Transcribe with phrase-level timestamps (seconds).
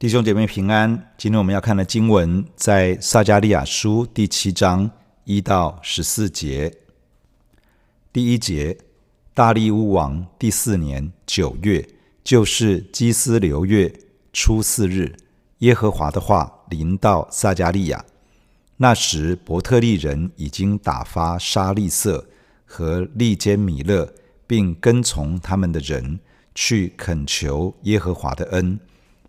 [0.00, 1.12] 弟兄姐妹平安。
[1.18, 4.90] 今天我们要看的经文在撒迦利亚书第七章
[5.24, 6.74] 一到十四节。
[8.10, 8.78] 第一节：
[9.34, 11.86] 大利乌王第四年九月，
[12.24, 13.92] 就是基斯流月
[14.32, 15.14] 初四日，
[15.58, 18.02] 耶和华的话临到撒迦利亚。
[18.78, 22.26] 那时伯特利人已经打发沙利色
[22.64, 24.10] 和利坚米勒，
[24.46, 26.20] 并跟从他们的人
[26.54, 28.80] 去恳求耶和华的恩。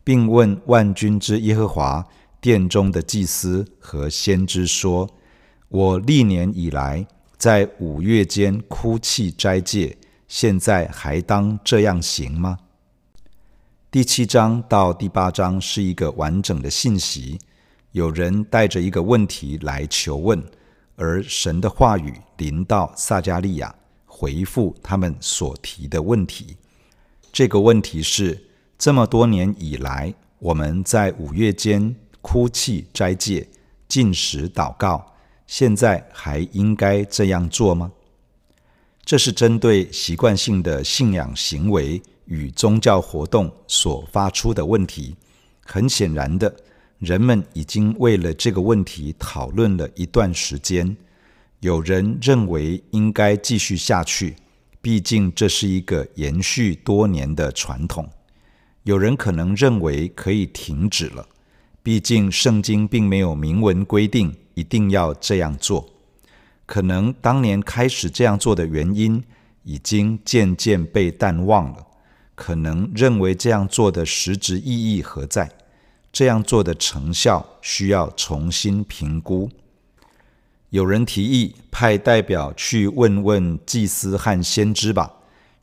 [0.03, 2.05] 并问万军之耶和华
[2.39, 5.09] 殿中的祭司和先知说
[5.69, 7.05] ：“我历年以来
[7.37, 9.97] 在五月间哭泣斋戒，
[10.27, 12.57] 现在还当这样行吗？”
[13.91, 17.37] 第七章到第八章是一个完整的信息，
[17.91, 20.41] 有人带着一个问题来求问，
[20.95, 23.75] 而神的话语临到撒迦利亚，
[24.05, 26.55] 回复他们所提的问题。
[27.33, 28.41] 这个问题是，
[28.81, 33.47] 这么多年以来，我们在五月间哭泣斋戒、
[33.87, 35.13] 禁食祷告，
[35.45, 37.91] 现在还应该这样做吗？
[39.05, 45.15] 这是针对习惯性的信仰行为与宗教活动所发出的问题。
[45.63, 46.51] 很显然的，
[46.97, 50.97] 人们已经为了这个问题讨论了一段时间。
[51.59, 54.35] 有人认为应该继续下去，
[54.81, 58.09] 毕竟这是一个延续多年的传统。
[58.83, 61.27] 有人可能认为可以停止了，
[61.83, 65.87] 毕竟圣经并没有明文规定一定要这样做。
[66.65, 69.23] 可能当年开始这样做的原因
[69.63, 71.85] 已经渐渐被淡忘了，
[72.33, 75.51] 可能认为这样做的实质意义何在？
[76.11, 79.49] 这样做的成效需要重新评估。
[80.69, 85.11] 有人提议派代表去问问祭司和先知吧。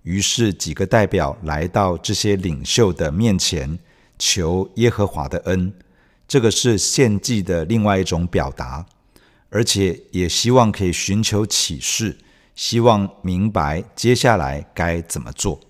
[0.08, 3.78] 于是几个代表来到这些领袖的面前，
[4.18, 5.70] 求耶和华的恩。
[6.26, 8.86] 这个是献祭的另外一种表达，
[9.50, 12.16] 而且也希望可以寻求启示，
[12.54, 15.60] 希望明白接下来该怎么做。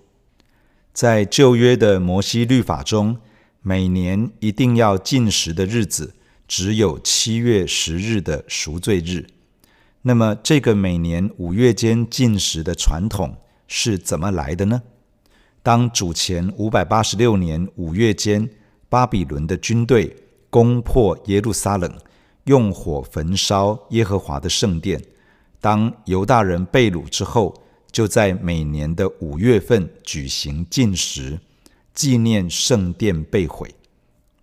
[0.93, 3.17] 在旧约的摩西律法中，
[3.61, 6.13] 每年一定要禁食的日子
[6.47, 9.27] 只有七月十日的赎罪日。
[10.03, 13.35] 那么，这个每年五月间禁食的传统，
[13.71, 14.81] 是怎么来的呢？
[15.61, 18.49] 当主前五百八十六年五月间，
[18.89, 20.15] 巴比伦的军队
[20.49, 21.93] 攻破耶路撒冷，
[22.45, 24.99] 用火焚烧耶和华的圣殿。
[25.61, 27.53] 当犹大人被掳之后，
[27.91, 31.39] 就在每年的五月份举行禁食，
[31.93, 33.69] 纪念圣殿被毁。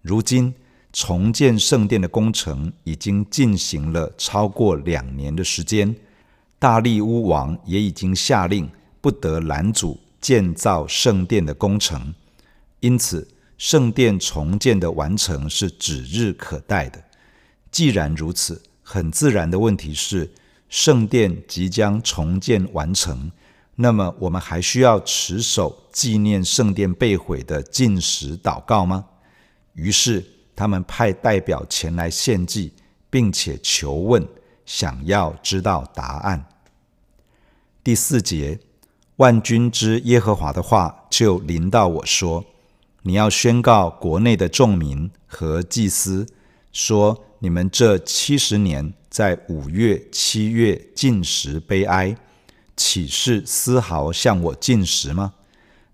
[0.02, 0.54] 如今
[0.92, 5.96] 重建圣殿的工程已经进行了超过两年的时间，
[6.60, 8.70] 大利乌王也已经下令。
[9.06, 12.12] 不得拦阻建造圣殿的工程，
[12.80, 17.04] 因此圣殿重建的完成是指日可待的。
[17.70, 20.28] 既然如此，很自然的问题是：
[20.68, 23.30] 圣殿即将重建完成，
[23.76, 29.04] 那么我们还需要持守纪念圣殿被毁的禁食祷告吗？
[29.74, 32.72] 于是他们派代表前来献祭，
[33.08, 34.26] 并且求问，
[34.64, 36.44] 想要知道答案。
[37.84, 38.58] 第四节。
[39.16, 42.44] 万军之耶和华的话就临到我说
[43.04, 46.26] ：“你要宣告国内的众民和祭司，
[46.70, 52.14] 说你们这七十年在五月、七月禁食悲哀，
[52.76, 55.32] 岂是丝毫向我禁食吗？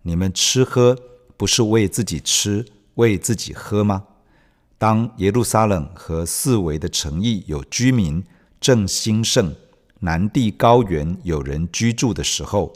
[0.03, 0.99] 你们吃喝
[1.37, 2.67] 不是为自己吃、
[2.97, 4.03] 为自己喝吗？
[4.79, 8.25] 当耶路撒冷和四围的城邑有居民
[8.61, 9.55] 正兴盛，
[10.01, 12.73] 南地高原有人居住的时候。”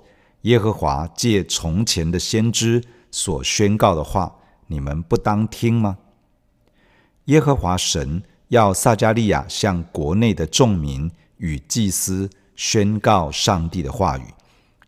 [0.47, 2.81] 耶和华借从前的先知
[3.11, 4.33] 所宣告的话，
[4.69, 5.98] 你们不当听吗？
[7.25, 14.22] 耶和华神要撒迦利亚向国内的众民与祭司宣告上帝的话语，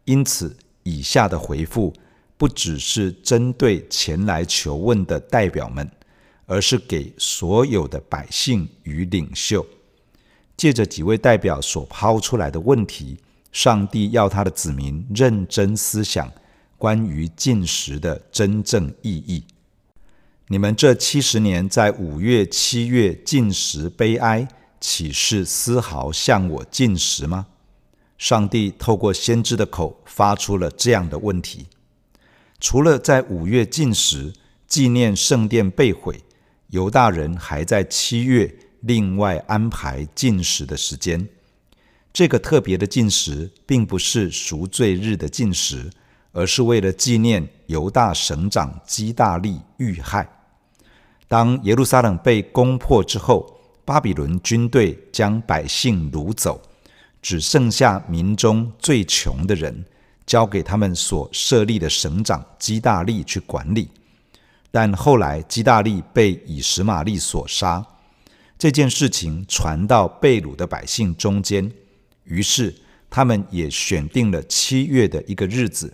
[0.05, 1.93] 因此以下的回复
[2.37, 5.91] 不只是针对前来求问的代表们，
[6.47, 9.67] 而是给所有的百姓与领袖。
[10.57, 13.19] 借着几位代表所抛出来的问题。
[13.53, 16.31] 上帝要他的子民认真思想
[16.77, 19.45] 关于禁食的真正意义。
[20.49, 24.49] 你们这七十年在五月、七月禁食悲哀，
[24.81, 27.47] 岂是丝毫向我禁食吗？
[28.17, 31.67] 上帝透过先知的口发出了这样的问题。
[32.61, 34.33] 除了在五月禁食
[34.67, 36.23] 纪念圣殿被毁，
[36.69, 41.29] 犹大人还在七月另外安排禁食的时间。
[42.13, 45.91] 这个特别的禁食，并不是赎罪日的禁食，
[46.33, 50.29] 而是为了纪念犹大省长基大利遇害。
[51.29, 56.61] 当耶路撒冷被攻破之后，巴比伦军队将百姓掳走，
[57.23, 59.85] 只剩下民中最穷的人，
[60.27, 63.89] 交给他们所设立的省长基大利去管理。
[64.71, 67.87] 但后来基大利被以实玛利所杀，
[68.59, 71.71] 这件事情传到被掳的百姓中间，
[72.29, 72.75] 于是
[73.11, 75.93] 他们也选定了七月的一个日子，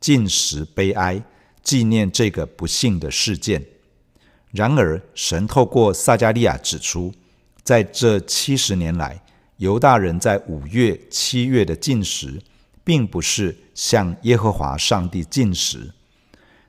[0.00, 1.22] 禁食悲哀，
[1.62, 3.64] 纪念这个不幸的事件。
[4.50, 7.12] 然而，神透过撒迦利亚指出，
[7.62, 9.22] 在这七十年来，
[9.58, 12.40] 犹大人在五月、七月的禁食，
[12.82, 15.92] 并不是向耶和华上帝禁食。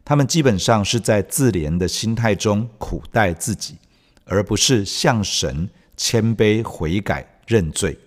[0.03, 3.75] 他们基本上是在自怜的心态中苦待自己，
[4.25, 7.97] 而不是向神谦卑悔改认罪。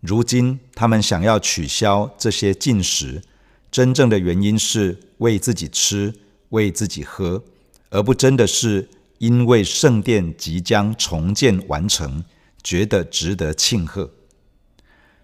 [0.00, 3.22] 如今他们想要取消这些禁食，
[3.70, 6.14] 真正的原因是为自己吃、
[6.50, 7.42] 为自己喝，
[7.90, 8.88] 而不真的是
[9.18, 12.24] 因为圣殿即将重建完成，
[12.62, 14.10] 觉得值得庆贺。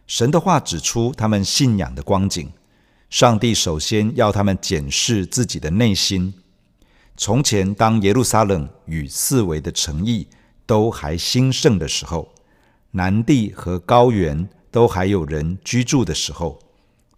[0.06, 2.50] 神的话指出他们信仰的光景。
[3.08, 6.32] 上帝首先要他们检视自己的内心。
[7.14, 10.26] 从前，当耶路撒冷与四围的诚意
[10.64, 12.32] 都还兴盛的时候，
[12.92, 16.58] 南地和高原都还有人居住的时候，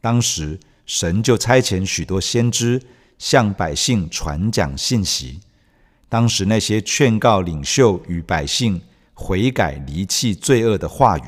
[0.03, 2.83] 当时神就差遣许多先知
[3.17, 5.41] 向百姓传讲信息。
[6.09, 8.83] 当时那些劝告领袖与百姓
[9.15, 11.23] 悔改离弃罪恶的话语，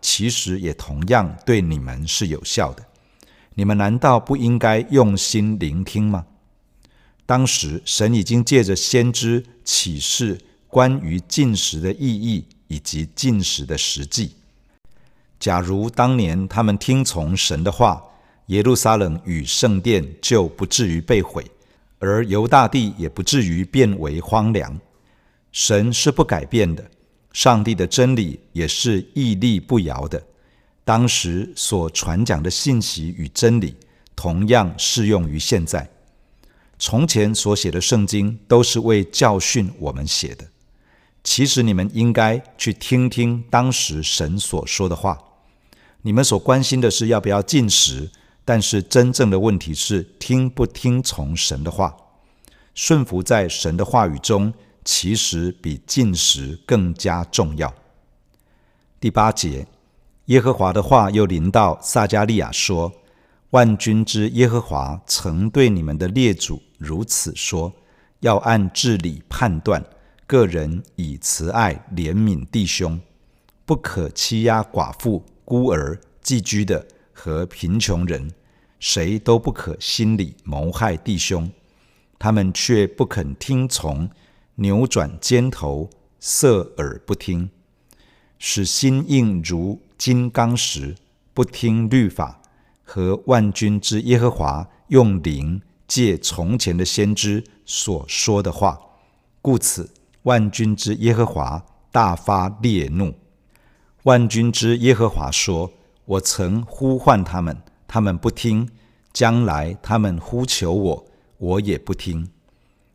[0.00, 2.84] 其实也同样对你们是有效的。
[3.54, 6.26] 你们难道不应该用心聆听吗？
[7.26, 14.36] 当时神已经借着先知启示关于进食的意义以及进食的实际。
[15.44, 18.02] 假如当年他们听从神的话，
[18.46, 21.44] 耶路撒冷与圣殿就不至于被毁，
[21.98, 24.80] 而犹大地也不至于变为荒凉。
[25.52, 26.82] 神是不改变的，
[27.34, 30.22] 上帝的真理也是屹立不摇的。
[30.82, 33.76] 当时所传讲的信息与真理，
[34.16, 35.86] 同样适用于现在。
[36.78, 40.46] 从前所写的圣经都是为教训我们写的。
[41.22, 45.18] 其实你们应该去听听当时神所说的话。
[46.06, 48.10] 你们所关心的是要不要进食，
[48.44, 51.96] 但是真正的问题是听不听从神的话。
[52.74, 54.52] 顺服在神的话语中，
[54.84, 57.74] 其实比进食更加重要。
[59.00, 59.66] 第八节。
[60.26, 62.90] 耶和华的话又临到撒迦利亚说
[63.52, 67.70] ：“万军之耶和华曾对你们的列祖如此说：
[68.20, 69.84] 要按治理判断，
[70.26, 72.98] 个人以慈爱怜悯弟兄，
[73.66, 78.30] 不可欺压寡妇、孤儿、寄居的和贫穷人，
[78.78, 81.50] 谁都不可心里谋害弟兄。
[82.18, 84.08] 他们却不肯听从，
[84.56, 87.50] 扭转肩头，侧耳不听，
[88.38, 90.96] 使心硬如。”金刚石
[91.32, 92.42] 不听律法
[92.82, 98.78] 和万军之耶和华用灵借从前的先知所说的话，
[99.40, 99.88] 故此
[100.24, 103.14] 万军之耶和华大发烈怒。
[104.04, 105.72] 万军之耶和华说
[106.04, 107.56] ：“我曾呼唤他们，
[107.88, 108.66] 他们不听；
[109.14, 111.06] 将来他们呼求我，
[111.38, 112.28] 我也不听。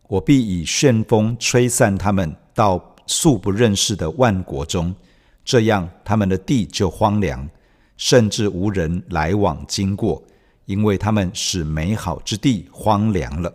[0.07, 4.93] 我必以旋风吹散他们到素不认识的万国中。”
[5.43, 7.49] 这样，他们的地就荒凉，
[7.97, 10.21] 甚至无人来往经过，
[10.65, 13.51] 因为他们使美好之地荒凉了。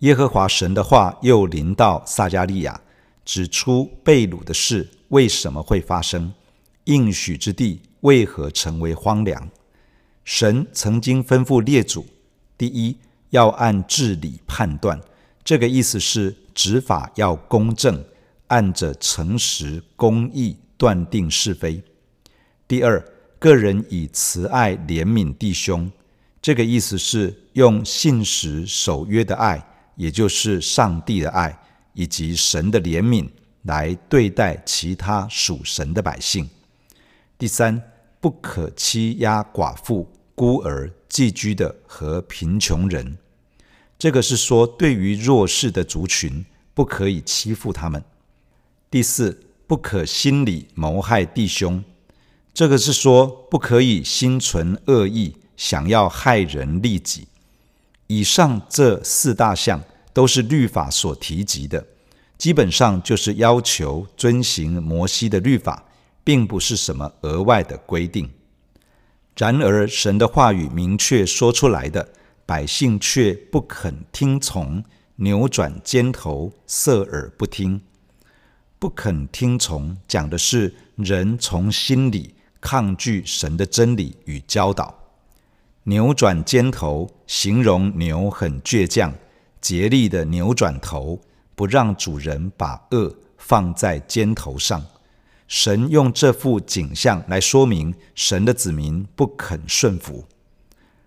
[0.00, 2.80] 耶和华神的话又临到撒迦利亚，
[3.24, 6.34] 指出被掳的事为什么会发生，
[6.84, 9.48] 应许之地为何成为荒凉。
[10.24, 12.04] 神曾经吩咐列祖：
[12.58, 12.98] 第一，
[13.30, 15.00] 要按治理判断，
[15.42, 18.04] 这个意思是执法要公正，
[18.48, 20.56] 按着诚实公义。
[20.78, 21.80] 断定是非。
[22.66, 23.00] 第二，
[23.38, 25.88] 个人以慈爱怜悯弟兄，
[26.40, 29.64] 这个意思是用信实守约的爱，
[29.94, 31.56] 也就是上帝的爱
[31.94, 33.28] 以及神的怜悯
[33.62, 36.48] 来对待其他属神的百姓。
[37.38, 37.82] 第三，
[38.20, 43.18] 不可欺压寡妇、孤儿、寄居的和贫穷人，
[43.98, 48.02] 这个是说对于弱势的族群，不可以欺负他们。
[48.90, 49.48] 第四。
[49.64, 51.82] 不可心里谋害弟兄，
[52.52, 57.26] 这个是说不可以心存恶意，想要害人利己。
[58.08, 61.86] 以上这四大项都是律法所提及的，
[62.42, 65.84] 基本上就是要求遵行摩西的律法，
[66.24, 68.28] 并不是什么额外的规定。
[69.36, 72.08] 然而，神的话语明确说出来的，
[72.44, 74.82] 百姓却不肯听从，
[75.14, 77.80] 扭转肩头，塞耳不听。
[78.80, 84.92] 不肯听从，讲的是人从心里抗拒神的真理与教导。
[85.84, 89.14] 扭转肩头，形容牛很倔强，
[89.60, 91.20] 竭力的扭转头，
[91.54, 94.84] 不让主人把恶放在肩头上。
[95.48, 100.24] 神用这幅景象来说明神的子民不肯顺服。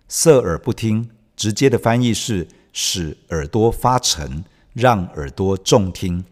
[0.07, 6.23] 塞耳不听，直接的翻译是使耳朵发沉，让耳朵重听。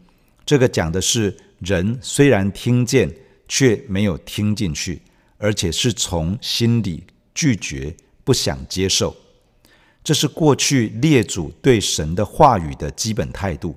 [0.46, 3.12] 这个讲的是人虽然听见，
[3.48, 5.02] 却没有听进去，
[5.40, 7.04] 而且是从心里
[7.34, 9.16] 拒绝、不想接受。
[10.04, 13.76] 这是过去列祖对神的话语的基本态度。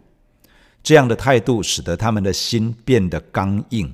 [0.87, 3.93] 这样的态度使得他们的心变得刚硬，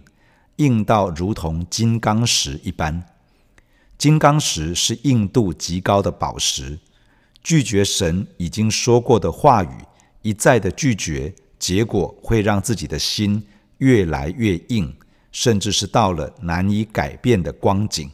[0.57, 3.03] 硬到如同金刚石一般。
[3.97, 6.79] 金刚石是硬度极高的宝石，
[7.43, 9.71] 拒绝神已经说过的话语，
[10.21, 11.33] 一再的拒绝。
[11.59, 13.43] 结果会让自己的心
[13.79, 14.95] 越来越硬，
[15.31, 18.11] 甚至是到了难以改变的光景。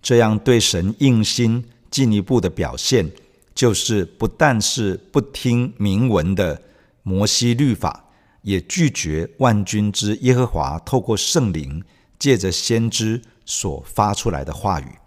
[0.00, 3.10] 这样对神硬心进一步的表现，
[3.52, 6.62] 就是不但是不听明文的
[7.04, 8.06] 摩西律法，
[8.42, 11.84] 也拒绝万军之耶和华透过圣灵
[12.18, 14.98] 借着先知所发出来的话语，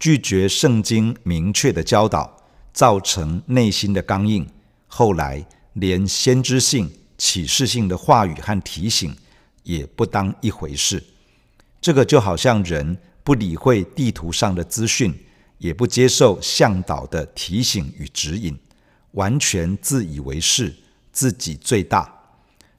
[0.00, 4.48] 拒绝圣经明确的教导，造成内心的刚硬。
[4.88, 5.46] 后来。
[5.74, 9.16] 连先知性、启示性的话语和提醒
[9.62, 11.00] 也不当一回事，
[11.80, 15.14] 这个就好像人不理会地图上的资讯，
[15.58, 18.58] 也不接受向导的提醒与指引，
[19.12, 20.74] 完全自以为是，
[21.12, 22.12] 自己最大，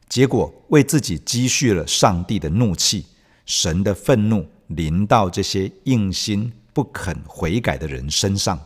[0.07, 3.05] 结果为自己积蓄了上帝的怒气，
[3.45, 8.59] 神的愤怒临到这些硬心不肯悔改的人身上。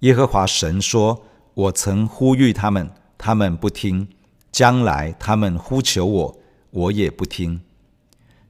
[0.00, 1.24] 耶和华神说
[1.54, 2.90] ：“我曾呼吁他们。”
[3.20, 4.06] 他们不听，
[4.52, 6.38] 将来他们呼求我，
[6.70, 7.60] 我也不听。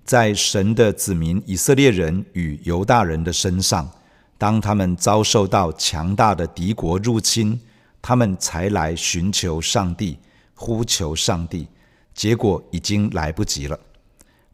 [0.05, 3.90] 在神的子民以色列人与犹大人的身上，
[4.37, 7.59] 当他们遭受到强大的敌国入侵，
[8.00, 10.19] 他们才来寻求上帝，
[10.55, 11.69] 呼求上帝，
[12.14, 13.78] 结果已经来不及了。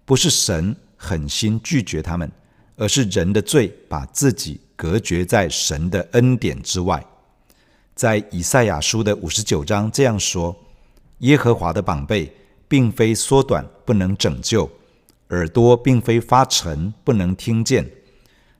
[0.04, 2.30] 不是神狠心拒绝他们，
[2.76, 7.04] 而是人的罪把自己隔绝在神的恩典之外。
[7.94, 10.56] 在以赛亚书的五十九章这样说
[11.20, 12.32] ：“耶和华的膀臂
[12.66, 14.68] 并非缩短，不能拯救；
[15.28, 17.88] 耳朵并非发沉，不能听见。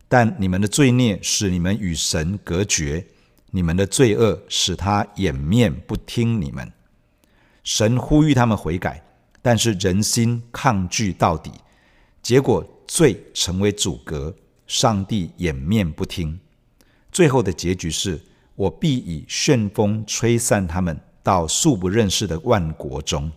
[0.08, 3.04] 但你们的罪孽使你们与神隔绝，
[3.54, 6.70] 你们的罪恶使他掩面不听你们。
[7.62, 9.00] 神呼吁他们悔改，
[9.40, 11.52] 但是人心抗拒到底，
[12.20, 14.34] 结果罪成为阻隔，
[14.66, 16.38] 上帝掩面不听。
[17.12, 18.20] 最后的结局是。”
[18.56, 23.28] 我必以旋风吹散他们，到素不认识的万国中。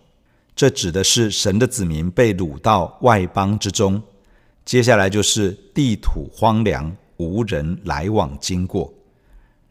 [0.56, 4.00] 这指的是神的子民被掳到外邦之中。
[4.64, 8.94] 接下来就是地土荒凉，无人来往经过。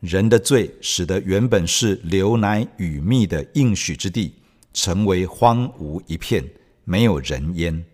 [0.00, 4.34] 人的罪使得原本是流奶与蜜的应许之地，
[4.72, 6.44] 成为荒芜一片，
[6.84, 7.84] 没有人烟。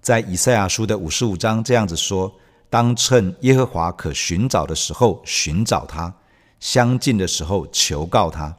[0.00, 2.34] 在以赛亚书的五十五章这样子说：
[2.68, 6.14] 当趁耶和华可寻找的时候寻找他。
[6.60, 8.56] 相近的时候求告他。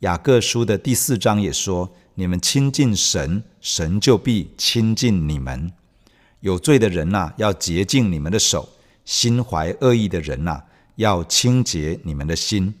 [0.00, 5.70] 雅各书的第四章也说：“你们亲近神，神就必亲近你们。
[6.40, 8.66] 有罪的人呐，要洁净你们的手；
[9.04, 10.62] 心怀恶意的人呐，
[11.00, 12.74] 要清洁你们的心。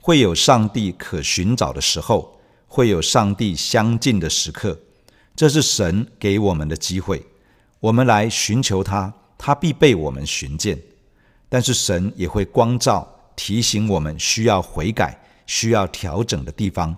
[0.00, 4.78] 会有上帝可寻找的时候，会有上帝相近的时刻。
[5.36, 7.24] 这是神给我们的机会，
[7.80, 10.80] 我们来寻求他，他必被我们寻见。
[11.48, 16.96] 但是神也会光照。”提醒我们需要悔改、需要调整的地方，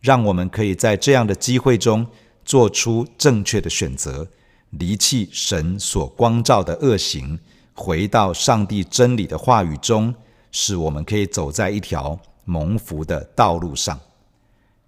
[0.00, 2.06] 让我们可以在这样的机会中
[2.44, 4.28] 做出正确的选择，
[4.70, 7.40] 离弃神所光照的恶行，
[7.76, 10.12] 回到上帝真理的话语中，
[10.50, 14.00] 使我们可以走在一条蒙福的道路上。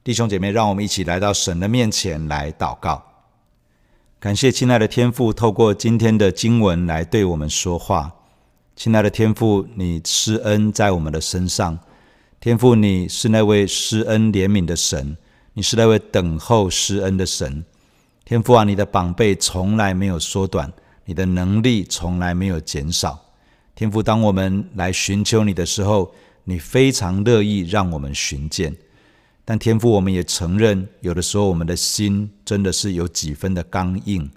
[0.02, 3.02] 弟兄姐妹，让我们一起来到神的面前来祷告，
[4.18, 8.10] 感谢亲爱的天父，透过今天的经文来对我们说话。
[8.74, 11.78] 亲爱的天父，你施恩在我们的身上。
[12.40, 15.16] 天父，你是那位施恩怜悯的神，
[15.52, 17.64] 你是那位等候施恩的神。
[18.24, 20.72] 天父啊，你的膀臂从来没有缩短，
[21.08, 23.18] 你的能力从来没有减少。
[23.74, 26.12] 天父，当我们来寻求你的时候，
[26.44, 28.76] 你非常乐意让我们寻见。
[29.42, 34.30] 但天父，我们也承认，有的时候我们的心真的是有几分的刚硬，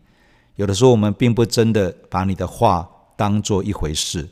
[0.55, 2.89] 有的时候我们并不真的把你的话。
[3.17, 4.27] 当做一回事，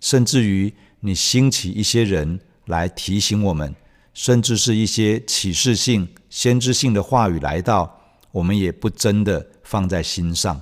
[0.00, 3.74] 甚至于你兴起一些人来提醒我们，
[4.12, 7.98] 甚至是一些启示性、先知性的话语来到，
[8.32, 10.60] 我们也不真的放在心上。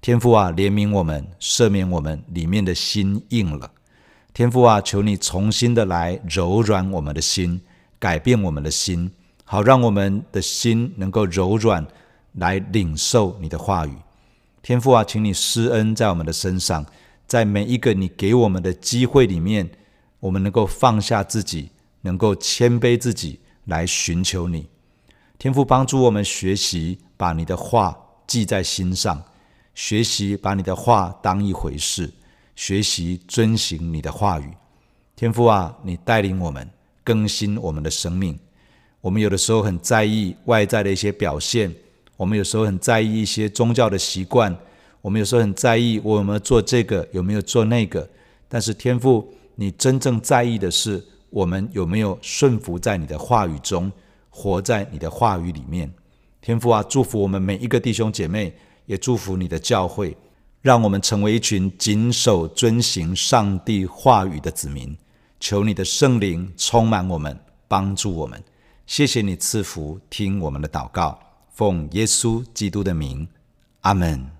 [0.00, 3.70] 天父啊，怜悯我们，赦免我们里面的心硬了。
[4.32, 7.60] 天父啊，求你重新的来柔软我们的心，
[7.98, 9.10] 改变我们的心，
[9.44, 11.84] 好让我们的心能够柔软，
[12.34, 13.92] 来领受你的话语。
[14.62, 16.86] 天父啊，请你施恩在我们的身上，
[17.26, 19.68] 在每一个你给我们的机会里面，
[20.20, 21.70] 我们能够放下自己，
[22.02, 24.68] 能够谦卑自己来寻求你。
[25.38, 29.22] 天父帮助我们学习把你的话记在心上，
[29.78, 32.12] 学习把你的话当一回事。
[32.56, 34.52] 学习遵行你的话语，
[35.14, 36.68] 天父啊，你带领我们
[37.04, 38.36] 更新我们的生命。
[39.00, 41.72] 我们有的时候很在意外在的一些表现，
[42.16, 44.52] 我们有时候很在意一些宗教的习惯，
[45.00, 48.10] 我们有时候很在意我有没有做这个，有没有做那个。
[48.48, 53.92] 但是天父，你真正在意的是我们有没有顺服在你的话语中，
[54.28, 55.88] 活在你的话语里面。
[56.40, 58.52] 天父啊，祝福我们每一个弟兄姐妹，
[58.88, 60.16] 也祝福你的教会。
[60.60, 64.96] 让我们成为一群谨守遵行上帝话语的子民。
[65.38, 68.42] 求你的圣灵充满我们，帮助我们。
[68.88, 71.20] 谢谢你赐福，听我们的祷告，
[71.54, 73.28] 奉耶稣基督的名，
[73.82, 74.32] 阿门。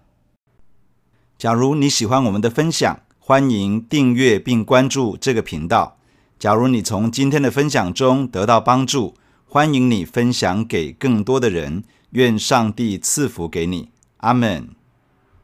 [1.38, 5.98] 假如你喜欢我们的分享，欢迎订阅并关注这个频道。
[6.36, 9.14] 假如你从今天的分享中得到帮助，
[9.46, 11.84] 欢迎你分享给更多的人。
[12.10, 14.77] 愿上帝赐福给你，阿门。